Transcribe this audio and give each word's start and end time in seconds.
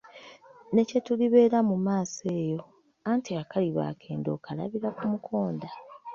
Ne 0.73 0.81
kye 0.89 0.99
tulibeera 1.05 1.59
mu 1.69 1.75
maaso 1.85 2.23
eyo, 2.39 2.61
anti 3.11 3.31
akaliba 3.41 3.81
akendo 3.91 4.29
okalabira 4.37 4.89
ku 4.97 5.03
mukonda. 5.11 5.69